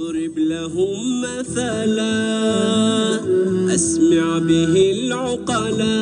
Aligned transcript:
واضرب 0.00 0.38
لهم 0.38 1.22
مثلا. 1.22 2.16
أسمع 3.74 4.38
به 4.38 4.92
العقلا. 4.92 5.96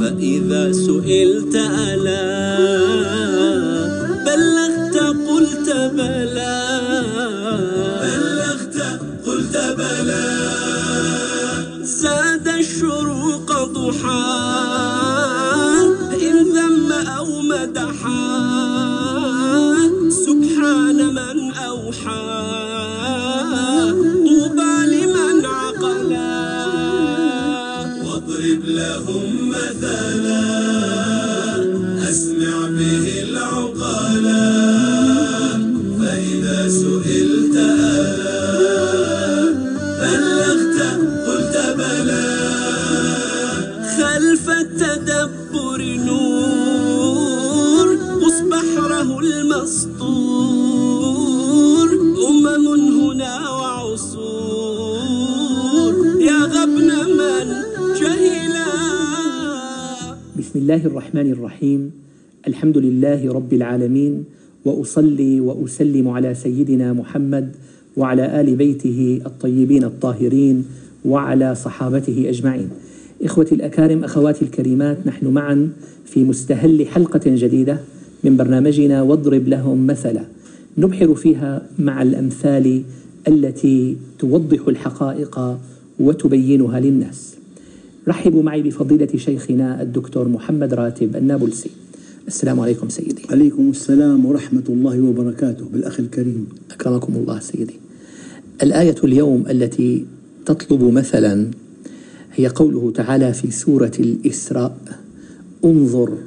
فإذا 0.00 0.72
سئلت 0.72 1.54
ألا. 1.54 2.58
بلغت 4.26 4.96
قلت 5.28 5.70
بلى. 5.70 6.68
بلغت 8.02 9.00
قلت 9.26 9.56
بلى. 9.78 10.24
زاد 11.82 12.48
الشروق 12.48 13.64
ضحى. 13.64 14.24
إن 16.22 16.36
ذم 16.52 16.92
أو 16.92 17.40
مدحا. 17.40 18.73
أوحى. 21.84 22.24
طوبى 24.26 24.74
لمن 24.86 25.46
عقلا. 25.46 26.34
واضرب 28.04 28.62
لهم 28.64 29.48
مثلا. 29.48 30.44
أسمع 32.10 32.56
به 32.68 33.22
العقلا. 33.22 34.52
فإذا 36.00 36.68
سئلت 36.68 37.56
ألا. 37.56 38.44
بلغت 40.00 40.80
قلت 41.26 41.56
بلى. 41.78 42.28
خلف 43.98 44.48
التدبر 44.48 45.80
نور 46.06 47.88
قص 48.22 48.40
بحره 48.40 49.20
المسطور. 49.20 50.53
بسم 60.54 60.62
الله 60.62 60.86
الرحمن 60.86 61.30
الرحيم 61.32 61.90
الحمد 62.48 62.78
لله 62.78 63.32
رب 63.32 63.52
العالمين 63.52 64.24
وأصلي 64.64 65.40
وأسلم 65.40 66.08
على 66.08 66.34
سيدنا 66.34 66.92
محمد 66.92 67.56
وعلى 67.96 68.40
آل 68.40 68.56
بيته 68.56 69.20
الطيبين 69.26 69.84
الطاهرين 69.84 70.64
وعلى 71.04 71.54
صحابته 71.54 72.28
أجمعين. 72.28 72.68
إخوتي 73.22 73.54
الأكارم 73.54 74.04
أخواتي 74.04 74.44
الكريمات 74.44 75.06
نحن 75.06 75.26
معا 75.26 75.72
في 76.04 76.24
مستهل 76.24 76.86
حلقة 76.86 77.22
جديدة 77.26 77.78
من 78.24 78.36
برنامجنا 78.36 79.02
واضرب 79.02 79.48
لهم 79.48 79.86
مثلا 79.86 80.22
نبحر 80.78 81.14
فيها 81.14 81.66
مع 81.78 82.02
الأمثال 82.02 82.82
التي 83.28 83.96
توضح 84.18 84.68
الحقائق 84.68 85.58
وتبينها 86.00 86.80
للناس. 86.80 87.33
رحبوا 88.08 88.42
معي 88.42 88.62
بفضيلة 88.62 89.08
شيخنا 89.16 89.82
الدكتور 89.82 90.28
محمد 90.28 90.74
راتب 90.74 91.16
النابلسي. 91.16 91.70
السلام 92.28 92.60
عليكم 92.60 92.88
سيدي. 92.88 93.22
عليكم 93.30 93.70
السلام 93.70 94.26
ورحمة 94.26 94.62
الله 94.68 95.00
وبركاته. 95.00 95.64
بالأخ 95.72 96.00
الكريم. 96.00 96.46
أكرمكم 96.70 97.12
الله 97.16 97.40
سيدي. 97.40 97.74
الآية 98.62 98.94
اليوم 99.04 99.44
التي 99.50 100.04
تطلب 100.46 100.82
مثلا 100.82 101.50
هي 102.34 102.46
قوله 102.46 102.92
تعالى 102.94 103.32
في 103.32 103.50
سورة 103.50 103.92
الإسراء 104.00 104.76
انظر 105.64 106.18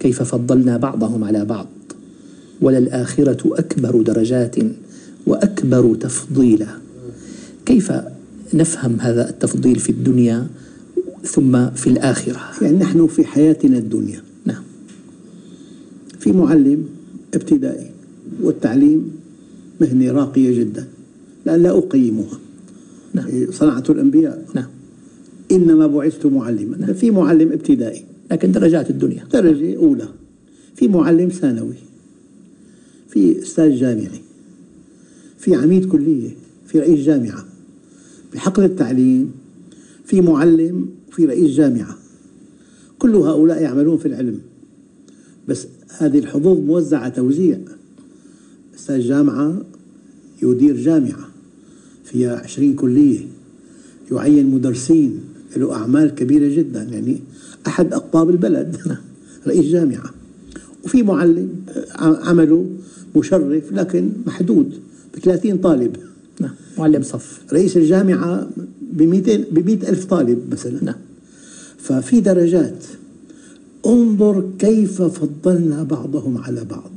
كيف 0.00 0.22
فضلنا 0.22 0.76
بعضهم 0.76 1.24
على 1.24 1.44
بعض 1.44 1.66
وللآخرة 2.60 3.58
أكبر 3.58 4.02
درجات 4.02 4.56
وأكبر 5.26 5.94
تفضيلا. 5.94 6.66
كيف 7.66 7.92
نفهم 8.54 9.00
هذا 9.00 9.30
التفضيل 9.30 9.78
في 9.78 9.90
الدنيا؟ 9.90 10.46
ثم 11.24 11.70
في 11.70 11.86
الآخرة. 11.86 12.40
يعني 12.62 12.78
نحن 12.78 13.06
في 13.06 13.24
حياتنا 13.24 13.78
الدنيا. 13.78 14.22
نعم. 14.44 14.62
في 16.18 16.32
معلم 16.32 16.86
ابتدائي 17.34 17.90
والتعليم 18.42 19.12
مهنة 19.80 20.12
راقية 20.12 20.58
جدا 20.60 20.86
لأن 21.46 21.62
لا 21.62 21.78
أقيمها. 21.78 22.38
نعم. 23.14 23.28
صنعة 23.50 23.84
الأنبياء. 23.90 24.46
نعم. 24.54 24.68
إنما 25.52 25.86
بعثت 25.86 26.26
معلما. 26.26 26.92
في 26.92 27.10
معلم 27.10 27.52
ابتدائي. 27.52 28.04
لكن 28.30 28.52
درجات 28.52 28.90
الدنيا. 28.90 29.24
درجة 29.32 29.76
أولى. 29.76 30.08
في 30.76 30.88
معلم 30.88 31.28
ثانوي. 31.28 31.74
في 33.08 33.42
أستاذ 33.42 33.76
جامعي. 33.76 34.20
في 35.38 35.54
عميد 35.54 35.88
كلية. 35.88 36.30
في 36.66 36.80
رئيس 36.80 37.00
جامعة. 37.00 37.44
بحقل 38.34 38.64
التعليم. 38.64 39.32
في 40.04 40.20
معلم 40.20 40.88
وفي 41.08 41.26
رئيس 41.26 41.50
جامعة. 41.50 41.98
كل 42.98 43.16
هؤلاء 43.16 43.62
يعملون 43.62 43.98
في 43.98 44.08
العلم. 44.08 44.40
بس 45.48 45.66
هذه 45.98 46.18
الحظوظ 46.18 46.58
موزعة 46.58 47.08
توزيع. 47.08 47.58
أستاذ 48.74 49.00
جامعة 49.00 49.62
يدير 50.42 50.76
جامعة 50.76 51.28
فيها 52.04 52.36
عشرين 52.36 52.74
كلية. 52.74 53.26
يعين 54.12 54.46
مدرسين 54.46 55.20
له 55.56 55.72
أعمال 55.72 56.14
كبيرة 56.14 56.56
جدا. 56.56 56.82
يعني 56.82 57.18
أحد 57.66 57.92
أقطاب 57.92 58.30
البلد. 58.30 58.76
رئيس 59.46 59.66
جامعة. 59.66 60.10
وفي 60.84 61.02
معلم 61.02 61.48
عمله 61.98 62.66
مشرف 63.16 63.72
لكن 63.72 64.12
محدود. 64.26 64.72
ب 65.14 65.18
30 65.18 65.58
طالب. 65.58 65.96
نعم 66.40 66.50
معلم 66.78 67.02
صف. 67.02 67.40
رئيس 67.52 67.76
الجامعة 67.76 68.48
ب 68.92 69.02
200 69.02 69.36
ب 69.50 69.66
100 69.66 69.88
ألف 69.88 70.04
طالب 70.04 70.38
مثلا. 70.52 70.84
نعم. 70.84 70.94
ففي 71.78 72.20
درجات. 72.20 72.84
انظر 73.86 74.50
كيف 74.58 75.02
فضلنا 75.02 75.82
بعضهم 75.82 76.38
على 76.38 76.64
بعض. 76.64 76.90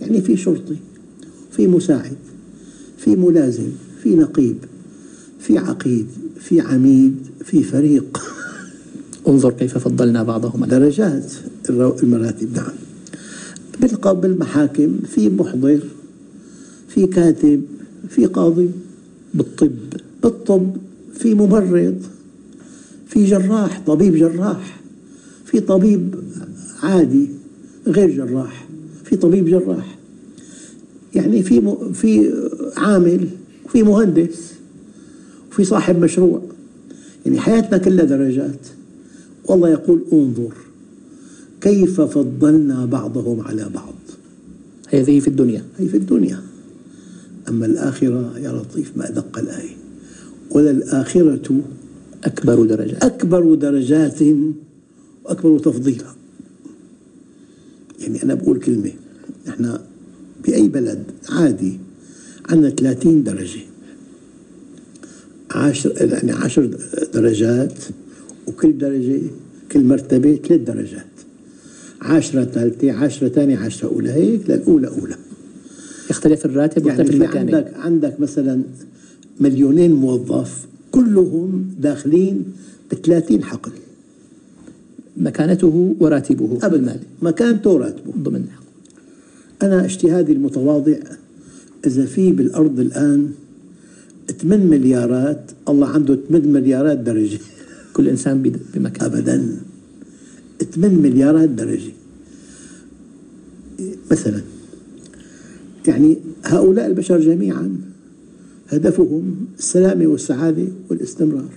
يعني 0.00 0.20
في 0.20 0.36
شرطي 0.36 0.76
في 1.52 1.66
مساعد 1.66 2.16
في 2.98 3.16
ملازم 3.16 3.68
في 4.02 4.14
نقيب 4.14 4.56
في 5.40 5.58
عقيد 5.58 6.06
في 6.40 6.60
عميد 6.60 7.16
في 7.44 7.62
فريق. 7.62 8.22
انظر 9.28 9.50
كيف 9.50 9.78
فضلنا 9.78 10.22
بعضهم 10.22 10.62
على 10.62 10.78
درجات 10.78 11.32
المراتب 11.70 12.56
نعم. 12.56 12.72
بالمحاكم 14.20 14.98
في 15.14 15.28
محضر 15.28 15.80
في 16.88 17.06
كاتب. 17.06 17.62
في 18.08 18.26
قاضي 18.26 18.70
بالطب 19.34 19.76
بالطب 20.22 20.76
في 21.14 21.34
ممرض 21.34 22.02
في 23.06 23.24
جراح 23.24 23.82
طبيب 23.86 24.16
جراح 24.16 24.80
في 25.44 25.60
طبيب 25.60 26.14
عادي 26.82 27.28
غير 27.86 28.10
جراح 28.10 28.68
في 29.04 29.16
طبيب 29.16 29.46
جراح. 29.46 29.98
يعني 31.14 31.42
في 31.42 31.60
م... 31.60 31.92
في 31.92 32.32
عامل 32.76 33.28
وفي 33.64 33.82
مهندس 33.82 34.52
وفي 35.50 35.64
صاحب 35.64 36.00
مشروع. 36.04 36.42
يعني 37.26 37.40
حياتنا 37.40 37.78
كلها 37.78 38.04
درجات. 38.04 38.66
والله 39.44 39.68
يقول 39.68 40.02
انظر 40.12 40.52
كيف 41.60 42.00
فضلنا 42.00 42.86
بعضهم 42.86 43.40
على 43.40 43.68
بعض. 43.74 43.94
هذه 44.88 45.20
في 45.20 45.28
الدنيا. 45.28 45.64
هي 45.78 45.88
في 45.88 45.96
الدنيا. 45.96 46.40
أما 47.48 47.66
الآخرة 47.66 48.38
يا 48.38 48.52
لطيف 48.52 48.96
ما 48.96 49.08
أدق 49.08 49.38
الآية. 49.38 49.76
وللآخرة 50.50 51.60
أكبر 52.24 52.64
درجات. 52.64 53.04
أكبر 53.04 53.54
درجات 53.54 54.18
وأكبر 55.24 55.58
تفضيلا 55.58 56.06
يعني 58.00 58.22
أنا 58.22 58.34
بقول 58.34 58.60
كلمة 58.60 58.92
إحنا 59.48 59.80
بأي 60.46 60.68
بلد 60.68 61.02
عادي 61.28 61.78
عندنا 62.48 62.70
30 62.70 63.24
درجة. 63.24 63.60
عشر 65.50 65.92
يعني 66.00 66.32
عشر 66.32 66.78
درجات 67.14 67.72
وكل 68.46 68.78
درجة 68.78 69.20
كل 69.72 69.84
مرتبة 69.84 70.40
ثلاث 70.48 70.60
درجات. 70.60 71.06
عشرة 72.00 72.44
ثالثة 72.44 72.92
عشرة 72.92 73.28
ثانية 73.28 73.58
عشرة 73.58 73.88
أولى 73.88 74.10
هيك 74.10 74.50
للأولى 74.50 74.88
أولى. 74.88 75.16
يختلف 76.10 76.44
الراتب 76.44 76.86
يعني 76.86 76.98
ويختلف 76.98 77.10
في 77.10 77.24
المكان. 77.24 77.54
عندك 77.54 77.74
عندك 77.76 78.20
مثلا 78.20 78.62
مليونين 79.40 79.92
موظف 79.92 80.66
كلهم 80.90 81.70
داخلين 81.80 82.44
ب 82.90 82.94
30 82.94 83.44
حقل. 83.44 83.72
مكانته 85.16 85.96
وراتبه 86.00 86.44
ابدا. 86.44 86.68
بالمال 86.68 87.00
مكانته 87.22 87.78
راتبه 87.78 88.12
ضمن 88.18 88.44
الحق. 88.44 88.62
أنا 89.62 89.84
اجتهادي 89.84 90.32
المتواضع 90.32 90.96
إذا 91.86 92.06
في 92.06 92.32
بالأرض 92.32 92.80
الآن 92.80 93.30
8 94.40 94.64
مليارات 94.64 95.50
الله 95.68 95.86
عنده 95.86 96.18
8 96.28 96.48
مليارات 96.48 96.98
درجة. 96.98 97.38
كل 97.94 98.08
إنسان 98.08 98.42
بمكان 98.74 99.04
ابدا. 99.04 99.56
8 100.74 100.96
مليارات 100.98 101.48
درجة. 101.48 101.92
مثلا 104.10 104.40
يعني 105.88 106.16
هؤلاء 106.44 106.86
البشر 106.86 107.20
جميعا 107.20 107.76
هدفهم 108.68 109.36
السلامة 109.58 110.06
والسعادة 110.06 110.68
والاستمرار. 110.90 111.50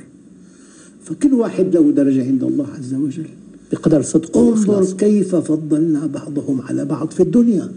فكل 1.04 1.34
واحد 1.34 1.76
له 1.76 1.92
درجة 1.92 2.24
عند 2.26 2.44
الله 2.44 2.68
عز 2.68 2.94
وجل. 2.94 3.26
بقدر 3.72 4.02
صدقه 4.02 4.50
انظر 4.50 4.98
كيف 4.98 5.36
فضلنا 5.36 6.06
بعضهم 6.06 6.62
على 6.62 6.86
بعض 6.86 7.10
في 7.10 7.24
الدنيا. 7.24 7.72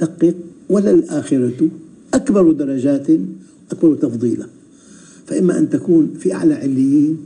دقق 0.00 0.34
وللآخرة 0.70 1.68
أكبر 2.14 2.52
درجات 2.52 3.06
أكبر 3.70 3.94
تفضيلا 3.94 4.46
فإما 5.26 5.58
أن 5.58 5.70
تكون 5.70 6.14
في 6.18 6.34
أعلى 6.34 6.54
عليين 6.54 7.18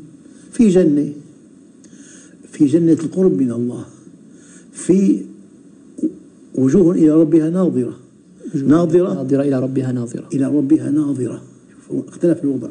في 0.53 0.69
جنة 0.69 1.13
في 2.53 2.67
جنة 2.67 2.93
القرب 2.93 3.33
من 3.33 3.53
الله 3.53 3.85
في 4.73 5.21
وجوه 6.55 6.95
إلى 6.95 7.11
ربها 7.11 7.51
ناظرة. 7.51 7.99
ناظرة. 8.55 9.15
ناظرة 9.15 9.43
إلى 9.43 9.61
ربها 9.61 9.93
ناظرة. 9.93 10.25
إلى 10.35 10.47
ربها 10.47 10.91
ناظرة. 10.91 11.43
اختلف 12.09 12.45
الوضع. 12.45 12.69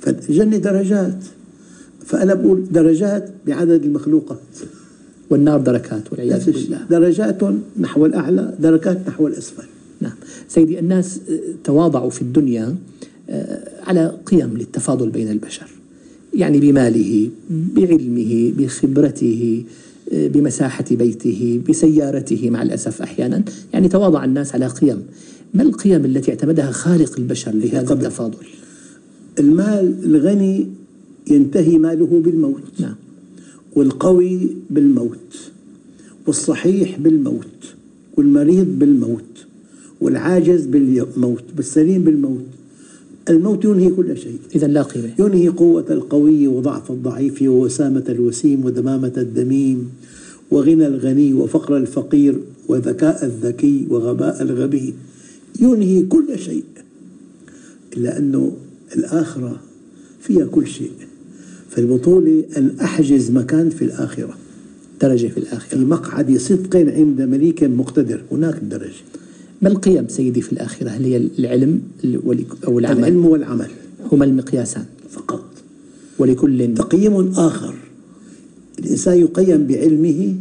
فالجنة 0.00 0.56
درجات. 0.56 1.24
فأنا 2.04 2.34
بقول 2.34 2.64
درجات 2.70 3.30
بعدد 3.46 3.84
المخلوقات. 3.84 4.38
والنار 5.30 5.60
دركات 5.60 6.12
والعياذ 6.12 6.50
بالله. 6.50 6.80
درجات 6.90 7.42
نحو 7.80 8.06
الأعلى 8.06 8.54
دركات 8.60 9.08
نحو 9.08 9.26
الأسفل. 9.26 9.64
نعم. 10.00 10.12
سيدي 10.48 10.78
الناس 10.78 11.20
آه، 11.30 11.38
تواضعوا 11.64 12.10
في 12.10 12.22
الدنيا 12.22 12.76
آه، 13.30 13.68
على 13.86 14.14
قيم 14.26 14.56
للتفاضل 14.56 15.10
بين 15.10 15.30
البشر. 15.30 15.66
يعني 16.34 16.60
بماله 16.60 17.30
بعلمه 17.50 18.52
بخبرته 18.58 19.64
بمساحة 20.12 20.84
بيته 20.90 21.60
بسيارته 21.68 22.50
مع 22.50 22.62
الأسف 22.62 23.02
أحيانا. 23.02 23.42
يعني 23.72 23.88
تواضع 23.88 24.24
الناس 24.24 24.54
على 24.54 24.66
قيم. 24.66 25.02
ما 25.54 25.62
القيم 25.62 26.04
التي 26.04 26.30
اعتمدها 26.30 26.70
خالق 26.70 27.18
البشر 27.18 27.52
لهذا 27.54 27.80
قبل. 27.80 28.06
التفاضل؟ 28.06 28.46
المال 29.38 29.94
الغني 30.04 30.66
ينتهي 31.30 31.78
ماله 31.78 32.20
بالموت. 32.24 32.62
نعم. 32.80 32.94
والقوي 33.76 34.38
بالموت. 34.70 35.50
والصحيح 36.26 36.98
بالموت. 36.98 37.74
والمريض 38.16 38.66
بالموت. 38.78 39.46
والعاجز 40.00 40.66
بالموت. 40.66 41.44
والسليم 41.56 42.04
بالموت. 42.04 42.46
الموت 43.30 43.64
ينهي 43.64 43.90
كل 43.90 44.16
شيء. 44.18 44.38
إذا 44.54 44.66
لا 44.66 44.82
قيمة. 44.82 45.10
ينهي 45.18 45.48
قوة 45.48 45.84
القوي 45.90 46.46
وضعف 46.46 46.90
الضعيف 46.90 47.42
ووسامة 47.42 48.04
الوسيم 48.08 48.64
ودمامة 48.64 49.12
الدميم 49.16 49.90
وغنى 50.50 50.86
الغني 50.86 51.32
وفقر 51.32 51.76
الفقير 51.76 52.40
وذكاء 52.68 53.24
الذكي 53.24 53.86
وغباء 53.90 54.42
الغبي. 54.42 54.94
ينهي 55.60 56.02
كل 56.02 56.38
شيء. 56.38 56.64
إلا 57.96 58.18
أنه 58.18 58.52
الآخرة 58.96 59.60
فيها 60.20 60.46
كل 60.46 60.66
شيء. 60.66 60.90
فالبطولة 61.70 62.44
أن 62.56 62.70
أحجز 62.80 63.30
مكان 63.30 63.70
في 63.70 63.84
الآخرة. 63.84 64.36
درجة 65.02 65.26
في 65.26 65.28
في 65.28 65.38
الآخرة 65.38 65.78
مقعد 65.78 66.36
صدق 66.36 66.76
عند 66.76 67.22
مليك 67.22 67.64
مقتدر. 67.64 68.22
هناك 68.32 68.62
الدرجة 68.62 69.04
ما 69.62 69.68
القيم 69.68 70.08
سيدي 70.08 70.42
في 70.42 70.52
الآخرة؟ 70.52 70.88
هل 70.88 71.04
هي 71.04 71.16
العلم 71.16 71.82
أو 72.66 72.78
العمل؟ 72.78 72.98
العلم 72.98 73.26
والعمل. 73.26 73.70
هما 74.12 74.24
المقياسان 74.24 74.84
فقط. 75.10 75.44
ولكل 76.18 76.74
تقييم 76.74 77.28
آخر. 77.28 77.74
الإنسان 78.78 79.18
يقيم 79.18 79.66
بعلمه 79.66 80.34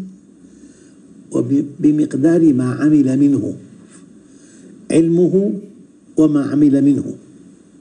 وبمقدار 1.32 2.54
ما 2.54 2.72
عمل 2.74 3.20
منه. 3.20 3.54
علمه 4.92 5.54
وما 6.18 6.44
عمل 6.44 6.84
منه. 6.84 7.16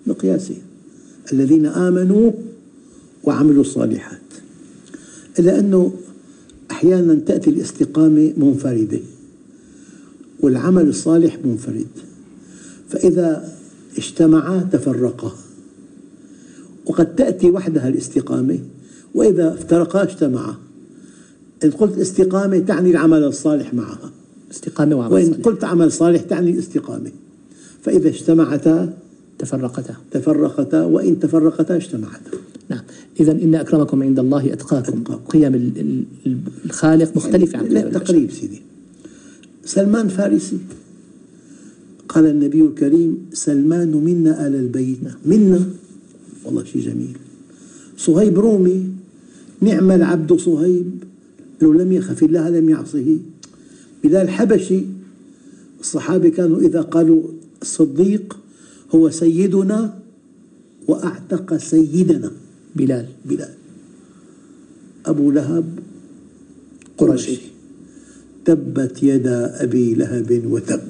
مقياسين 0.06 0.58
الذين 1.32 1.66
آمنوا 1.66 2.32
وعملوا 3.24 3.60
الصالحات. 3.60 4.20
إلا 5.38 5.58
أنه 5.58 5.92
أحيانا 6.70 7.14
تأتي 7.14 7.50
الاستقامة 7.50 8.32
منفردة. 8.36 9.00
والعمل 10.44 10.88
الصالح 10.88 11.38
منفرد. 11.44 11.86
فإذا 12.88 13.52
اجتمعا 13.98 14.68
تفرقا. 14.72 15.32
وقد 16.86 17.16
تأتي 17.16 17.50
وحدها 17.50 17.88
الاستقامة 17.88 18.58
وإذا 19.14 19.54
افترقا 19.54 20.02
اجتمعا. 20.02 20.54
إن 21.64 21.70
قلت 21.70 21.98
استقامة 21.98 22.58
تعني 22.58 22.90
العمل 22.90 23.24
الصالح 23.24 23.74
معها. 23.74 24.10
استقامة 24.50 24.96
وعمل 24.96 25.12
وإن 25.12 25.24
صالح. 25.26 25.44
قلت 25.44 25.64
عمل 25.64 25.92
صالح 25.92 26.22
تعني 26.22 26.50
الاستقامة. 26.50 27.10
فإذا 27.82 28.08
اجتمعتا 28.08 28.92
تفرقتا. 29.38 29.94
تفرقتا 30.10 30.84
وإن 30.84 31.20
تفرقتا 31.20 31.76
اجتمعتا. 31.76 32.30
نعم. 32.68 32.82
إذا 33.20 33.32
إن 33.32 33.54
أكرمكم 33.54 34.02
عند 34.02 34.18
الله 34.18 34.52
أتقاكم. 34.52 35.00
أتقاكم. 35.00 35.24
قيم 35.24 35.54
ال- 35.54 36.04
ال- 36.26 36.38
الخالق 36.64 37.16
مختلفة 37.16 37.58
عن 37.58 37.64
قيم. 37.64 37.88
تقريب 37.88 38.30
سيدي. 38.30 38.62
سلمان 39.64 40.08
فارسي. 40.08 40.58
قال 42.08 42.26
النبي 42.26 42.60
الكريم 42.60 43.26
سلمان 43.32 43.90
منا 43.90 44.46
آل 44.46 44.54
البيت. 44.54 44.98
منا؟ 45.26 45.70
والله 46.44 46.64
شيء 46.64 46.82
جميل. 46.82 47.16
صهيب 47.96 48.38
رومي 48.38 48.90
نعم 49.60 49.90
العبد 49.90 50.32
صهيب. 50.32 51.04
لو 51.62 51.72
لم 51.72 51.92
يخف 51.92 52.22
الله 52.22 52.48
لم 52.48 52.70
يعصه. 52.70 53.18
بلال 54.04 54.28
حبشي 54.30 54.80
الصحابة 55.80 56.28
كانوا 56.28 56.60
إذا 56.60 56.80
قالوا 56.80 57.22
الصديق 57.62 58.38
هو 58.94 59.10
سيدنا 59.10 59.98
وأعتق 60.88 61.56
سيدنا. 61.56 62.30
بلال 62.76 63.06
بلال. 63.24 63.54
أبو 65.06 65.30
لهب 65.30 65.78
قرشي 66.98 67.53
تبت 68.44 69.02
يدا 69.02 69.62
أبي 69.62 69.94
لهب 69.94 70.42
وتب. 70.50 70.80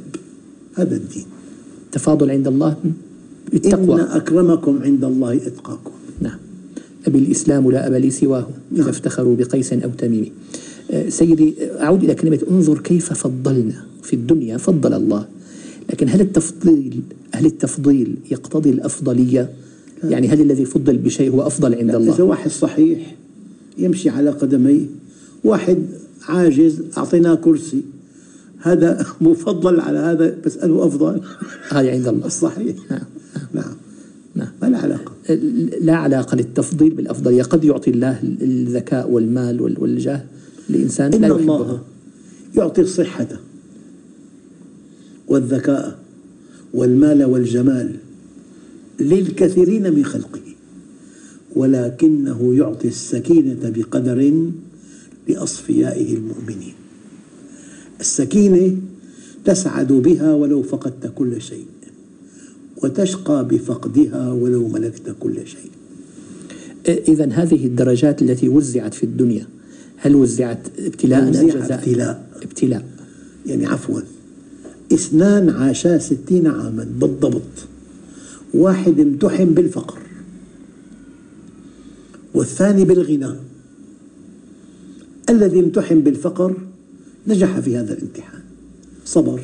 هذا 0.74 0.96
الدين. 0.96 1.24
تفاضل 1.92 2.30
عند 2.30 2.46
الله 2.46 2.76
إن 2.84 2.92
بالتقوى 3.52 4.02
أكرمكم 4.02 4.82
عند 4.82 5.04
الله 5.04 5.36
أتقاكم. 5.36 5.90
نعم. 6.20 6.38
أبي 7.06 7.18
الإسلام 7.18 7.70
لا 7.70 7.86
أبا 7.86 7.96
لي 7.96 8.10
سواه 8.10 8.46
إذا 8.72 8.80
نعم. 8.80 8.88
افتخروا 8.88 9.36
بقيس 9.36 9.72
أو 9.72 9.90
تميم. 9.98 10.30
آه، 10.90 11.08
سيدي 11.08 11.54
أعود 11.80 12.04
إلى 12.04 12.14
كلمة 12.14 12.40
انظر 12.50 12.78
كيف 12.78 13.12
فضلنا 13.12 13.84
في 14.02 14.16
الدنيا 14.16 14.56
فضل 14.56 14.94
الله. 14.94 15.26
لكن 15.92 16.08
هل 16.08 16.20
التفضيل 16.20 17.00
هل 17.32 17.46
التفضيل 17.46 18.16
يقتضي 18.30 18.70
الأفضلية؟ 18.70 19.50
يعني 20.04 20.28
هل 20.28 20.40
الذي 20.40 20.64
فضل 20.64 20.99
بشيء 20.99 21.30
هو 21.30 21.46
أفضل 21.46 21.75
عند 21.75 21.88
إذا 21.88 21.96
الله؟ 21.96 22.23
واحد 22.23 22.50
صحيح 22.50 23.14
يمشي 23.78 24.08
على 24.08 24.30
قدميه 24.30 24.87
واحد 25.44 25.78
عاجز 26.28 26.83
أعطيناه 26.99 27.35
كرسي. 27.35 27.83
هذا 28.59 29.07
مفضل 29.21 29.81
على 29.81 29.99
هذا 29.99 30.37
بس 30.47 30.57
أنه 30.59 30.87
أفضل. 30.87 31.21
هذا 31.73 31.90
عند 31.90 32.09
الله. 32.09 32.26
الصحيح 32.26 32.76
نعم. 32.90 33.00
نعم. 33.54 33.75
نعم. 34.35 34.49
ما 34.62 34.66
له 34.66 34.78
علاقة. 34.78 35.12
لا 35.81 35.95
علاقة 35.97 36.37
للتفضيل 36.37 36.90
بالأفضلية. 36.90 37.43
قد 37.43 37.64
يعطي 37.64 37.90
الله 37.90 38.21
الذكاء 38.43 39.11
والمال 39.11 39.61
وال- 39.61 39.81
والجاه 39.81 40.25
لإنسان 40.69 41.11
لا 41.11 41.16
إن 41.16 41.23
يحبه. 41.25 41.38
الله 41.40 41.81
يعطي 42.57 42.81
الصحة 42.81 43.26
والذكاء 45.28 45.99
والمال 46.75 47.25
والجمال 47.25 47.97
للكثيرين 49.00 49.95
من 49.95 50.04
خلقه 50.04 50.40
ولكنه 51.57 52.54
يعطي 52.54 52.88
السكينة 52.88 53.57
بقدر 53.76 54.33
لأصفيائه 55.28 56.14
المؤمنين. 56.14 56.75
السكينة 58.00 58.76
تسعد 59.45 59.93
بها 59.93 60.35
ولو 60.35 60.62
فقدت 60.62 61.12
كل 61.14 61.43
شيء 61.43 61.66
وتشقى 62.83 63.49
بفقدها 63.49 64.33
ولو 64.33 64.69
ملكت 64.69 65.16
كل 65.21 65.35
شيء. 65.47 65.71
إذا 67.09 67.25
هذه 67.33 67.66
الدرجات 67.66 68.23
التي 68.23 68.49
وزعت 68.49 68.95
في 68.95 69.04
الدنيا 69.04 69.47
هل 69.97 70.14
وزعت 70.14 70.59
ابتلاء 70.78 71.26
توزيع 71.26 71.54
جزاء؟ 71.54 71.78
ابتلاء. 71.78 72.28
ابتلاء. 72.43 72.85
يعني 73.47 73.66
عفوا 73.66 74.00
اثنان 74.93 75.50
عاشا 75.50 75.99
ستين 75.99 76.47
عاما 76.47 76.87
بالضبط 77.00 77.43
واحد 78.54 79.00
امتحن 79.00 79.45
بالفقر 79.45 79.99
والثاني 82.35 82.85
بالغنى. 82.85 83.35
الذي 85.31 85.61
امتحن 85.61 86.00
بالفقر 86.00 86.57
نجح 87.26 87.61
في 87.61 87.76
هذا 87.76 87.93
الامتحان. 87.93 88.40
صبر 89.04 89.40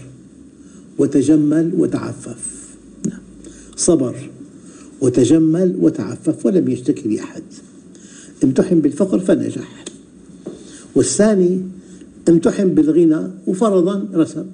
وتجمل 0.99 1.73
وتعفف. 1.77 2.77
صبر 3.77 4.31
وتجمل 5.01 5.77
وتعفف 5.81 6.47
ولم 6.47 6.69
يشتكي 6.69 7.09
لأحد 7.09 7.43
امتحن 8.45 8.81
بالفقر 8.81 9.19
فنجح. 9.19 9.85
والثاني 10.95 11.61
امتحن 12.29 12.69
بالغنى 12.75 13.31
وفرضا 13.47 14.09
رسب. 14.15 14.47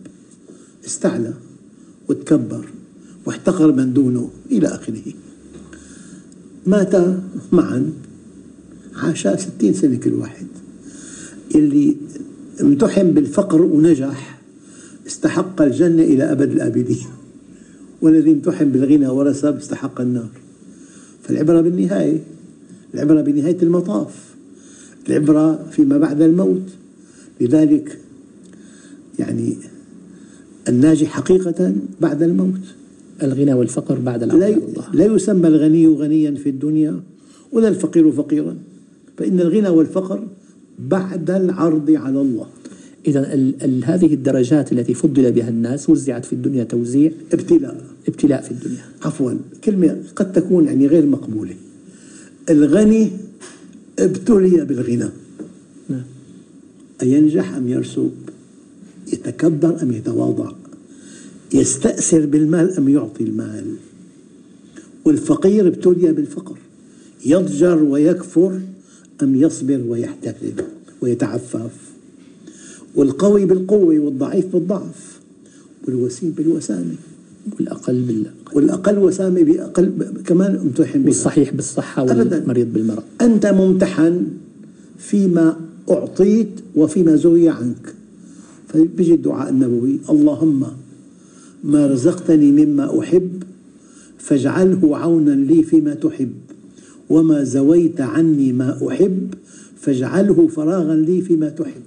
استعلى 0.86 1.34
وتكبر 2.08 2.64
واحتقر 3.26 3.72
من 3.72 3.92
دونه 3.92 4.30
إلى 4.50 4.66
آخره. 4.68 5.12
مات 6.66 6.94
معا 7.52 7.92
عاشا 8.94 9.36
ستين 9.36 9.74
سنة 9.74 9.96
كل 9.96 10.12
واحد. 10.14 10.46
اللي 11.58 11.96
امتحن 12.60 13.10
بالفقر 13.10 13.62
ونجح 13.62 14.38
استحق 15.06 15.62
الجنة 15.62 16.02
إلى 16.02 16.32
أبد 16.32 16.50
الآبدين. 16.50 17.06
والذي 18.02 18.32
امتحن 18.32 18.70
بالغنى 18.70 19.08
ورث 19.08 19.44
استحق 19.44 20.00
النار. 20.00 20.28
فالعبرة 21.22 21.60
بالنهاية 21.60 22.18
العبرة 22.94 23.20
بنهاية 23.20 23.56
المطاف 23.62 24.34
العبرة 25.08 25.66
فيما 25.70 25.98
بعد 25.98 26.22
الموت. 26.22 26.68
لذلك 27.40 27.98
يعني 29.18 29.56
الناجي 30.68 31.06
حقيقة 31.06 31.72
بعد 32.00 32.22
الموت. 32.22 32.60
الغنى 33.22 33.52
والفقر 33.54 33.98
بعد 33.98 34.22
الله. 34.22 34.62
لا 34.92 35.04
يسمى 35.04 35.48
الغني 35.48 35.86
غنيا 35.86 36.30
في 36.34 36.48
الدنيا 36.48 37.00
ولا 37.52 37.68
الفقير 37.68 38.12
فقيرا. 38.12 38.56
فإن 39.16 39.40
الغنى 39.40 39.68
والفقر 39.68 40.26
بعد 40.78 41.30
العرض 41.30 41.90
على 41.90 42.20
الله. 42.20 42.46
إذا 43.06 43.22
هذه 43.84 44.14
الدرجات 44.14 44.72
التي 44.72 44.94
فضل 44.94 45.32
بها 45.32 45.48
الناس 45.48 45.90
وزعت 45.90 46.24
في 46.24 46.32
الدنيا 46.32 46.64
توزيع. 46.64 47.12
ابتلاء. 47.32 47.84
ابتلاء 48.08 48.42
في 48.42 48.50
الدنيا. 48.50 48.84
عفوا 49.02 49.32
كلمة 49.64 50.02
قد 50.16 50.32
تكون 50.32 50.64
يعني 50.64 50.86
غير 50.86 51.06
مقبولة. 51.06 51.54
الغني 52.50 53.10
ابتلي 53.98 54.64
بالغنى. 54.64 55.08
نعم. 55.88 56.02
أينجح 57.02 57.54
أم 57.54 57.68
يرسب 57.68 58.10
يتكبر 59.12 59.82
أم 59.82 59.92
يتواضع؟ 59.92 60.52
يستأثر 61.54 62.26
بالمال 62.26 62.76
أم 62.76 62.88
يعطي 62.88 63.24
المال؟ 63.24 63.74
والفقير 65.04 65.68
ابتلي 65.68 66.12
بالفقر. 66.12 66.58
يضجر 67.26 67.82
ويكفر 67.82 68.60
أم 69.22 69.34
يصبر 69.34 69.80
ويحتسب 69.88 70.60
ويتعفف؟ 71.00 71.70
والقوي 72.94 73.44
بالقوة 73.44 73.98
والضعيف 73.98 74.46
بالضعف 74.52 75.20
والوسيم 75.84 76.30
بالوسامة. 76.30 76.94
والأقل 77.58 78.02
بالأقل 78.02 78.56
والأقل 78.56 78.98
وسامة 78.98 79.42
بأقل 79.42 79.92
كمان 80.26 80.56
امتحن 80.56 80.98
بها. 80.98 81.06
والصحيح 81.06 81.54
بالصحة. 81.54 82.02
والمريض 82.02 82.72
بالمرض. 82.72 83.02
أنت 83.20 83.46
ممتحن 83.46 84.26
فيما 84.98 85.56
أعطيت 85.90 86.48
وفيما 86.76 87.16
زوي 87.16 87.48
عنك. 87.48 87.94
فبيجي 88.68 89.14
الدعاء 89.14 89.50
النبوي 89.50 89.98
اللهم 90.10 90.66
ما 91.64 91.86
رزقتني 91.86 92.52
مما 92.52 93.00
أحب 93.00 93.42
فاجعله 94.18 94.96
عونا 94.96 95.30
لي 95.30 95.62
فيما 95.62 95.94
تحب. 95.94 96.32
وما 97.10 97.44
زويت 97.44 98.00
عني 98.00 98.52
ما 98.52 98.88
أحب 98.88 99.34
فاجعله 99.80 100.46
فراغا 100.46 100.94
لي 100.96 101.20
فيما 101.20 101.48
تحب. 101.48 101.82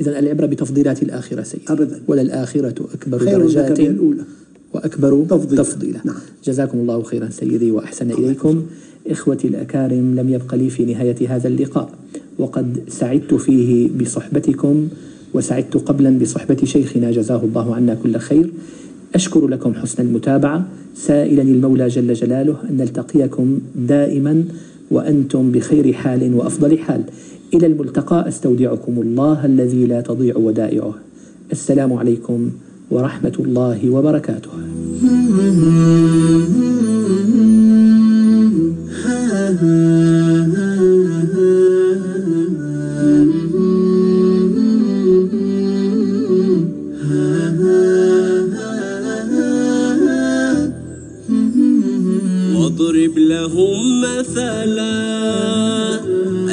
إذا 0.00 0.18
العبرة 0.18 0.46
بتفضيلات 0.46 1.02
الآخرة 1.02 1.42
سيدي. 1.42 1.64
أبداً. 1.68 2.00
وللآخرة 2.08 2.88
أكبر 2.94 3.18
خير 3.18 3.38
درجات 3.38 3.80
من 3.80 3.86
الأولى 3.86 4.22
وأكبر 4.72 5.24
تفضيلا. 5.30 5.62
تفضيلا. 5.62 6.00
نعم. 6.04 6.16
جزاكم 6.44 6.78
الله 6.78 7.02
خيرا 7.02 7.28
سيدي 7.30 7.70
وأحسن 7.70 8.10
إليكم. 8.10 8.62
إخوتي 9.06 9.48
الأكارم 9.48 10.14
لم 10.14 10.28
يبق 10.28 10.54
لي 10.54 10.70
في 10.70 10.84
نهاية 10.84 11.36
هذا 11.36 11.48
اللقاء. 11.48 11.90
وقد 12.38 12.80
سعدت 12.88 13.34
فيه 13.34 13.88
بصحبتكم 14.00 14.88
وسعدت 15.34 15.76
قبلا 15.76 16.18
بصحبة 16.18 16.56
شيخنا. 16.64 17.10
جزاه 17.10 17.44
الله 17.44 17.74
عنا 17.74 17.94
كل 17.94 18.16
خير. 18.16 18.50
أشكر 19.14 19.46
لكم 19.46 19.74
حسن 19.74 20.02
المتابعة. 20.02 20.66
سائلا 20.94 21.42
المولى 21.42 21.88
جل 21.88 22.12
جلاله 22.12 22.56
أن 22.70 22.76
نلتقيكم 22.76 23.58
دائما 23.76 24.44
وأنتم 24.90 25.52
بخير 25.52 25.92
حال 25.92 26.34
وأفضل 26.34 26.78
حال. 26.78 27.02
إلى 27.54 27.66
الملتقى 27.66 28.28
أستودعكم 28.28 29.00
الله 29.02 29.46
الذي 29.46 29.86
لا 29.86 30.00
تضيع 30.00 30.36
ودائعه. 30.36 30.94
السلام 31.52 31.92
عليكم 31.92 32.50
ورحمة 32.90 33.32
الله 33.40 33.90
وبركاته. 33.90 34.50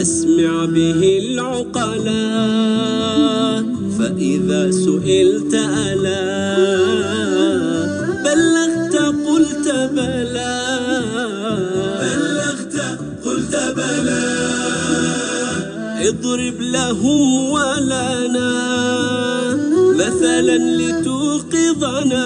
أسمع 0.01 0.65
به 0.65 1.19
العقلا 1.23 2.25
فإذا 3.99 4.71
سئلت 4.71 5.53
ألا 5.53 6.21
بلغت 8.25 8.95
قلت 9.27 9.67
بلى. 9.93 10.57
بلغت 12.01 12.75
قلت 13.25 13.55
بلى. 13.77 14.25
اضرب 16.09 16.57
لهم 16.61 17.21
ولنا 17.51 18.51
مثلا 20.01 20.57
لتوقظنا. 20.57 22.25